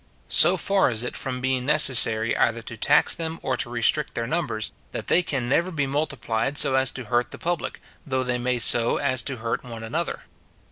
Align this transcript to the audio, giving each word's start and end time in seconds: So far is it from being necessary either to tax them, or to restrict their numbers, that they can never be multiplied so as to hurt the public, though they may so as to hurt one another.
So 0.33 0.57
far 0.57 0.89
is 0.89 1.03
it 1.03 1.15
from 1.15 1.41
being 1.41 1.63
necessary 1.63 2.35
either 2.35 2.63
to 2.63 2.75
tax 2.75 3.13
them, 3.13 3.39
or 3.43 3.55
to 3.57 3.69
restrict 3.69 4.15
their 4.15 4.25
numbers, 4.25 4.71
that 4.93 5.05
they 5.05 5.21
can 5.21 5.47
never 5.47 5.69
be 5.69 5.85
multiplied 5.85 6.57
so 6.57 6.73
as 6.73 6.89
to 6.93 7.03
hurt 7.03 7.29
the 7.29 7.37
public, 7.37 7.79
though 8.03 8.23
they 8.23 8.39
may 8.39 8.57
so 8.57 8.97
as 8.97 9.21
to 9.21 9.37
hurt 9.37 9.63
one 9.63 9.83
another. 9.83 10.23